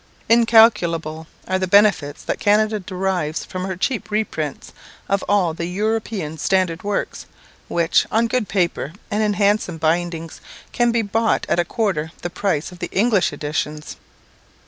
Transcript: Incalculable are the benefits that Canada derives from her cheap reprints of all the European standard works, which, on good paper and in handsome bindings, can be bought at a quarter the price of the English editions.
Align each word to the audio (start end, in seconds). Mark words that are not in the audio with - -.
Incalculable 0.29 1.27
are 1.47 1.59
the 1.59 1.67
benefits 1.67 2.23
that 2.23 2.39
Canada 2.39 2.79
derives 2.79 3.45
from 3.45 3.65
her 3.65 3.75
cheap 3.77 4.09
reprints 4.09 4.73
of 5.07 5.23
all 5.29 5.53
the 5.53 5.67
European 5.67 6.39
standard 6.39 6.81
works, 6.81 7.27
which, 7.67 8.07
on 8.11 8.25
good 8.25 8.49
paper 8.49 8.93
and 9.11 9.21
in 9.21 9.33
handsome 9.33 9.77
bindings, 9.77 10.41
can 10.71 10.91
be 10.91 11.03
bought 11.03 11.45
at 11.47 11.59
a 11.59 11.65
quarter 11.65 12.11
the 12.23 12.31
price 12.31 12.71
of 12.71 12.79
the 12.79 12.89
English 12.91 13.31
editions. 13.31 13.95